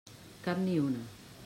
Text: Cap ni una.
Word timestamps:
Cap 0.47 0.63
ni 0.63 0.79
una. 0.87 1.07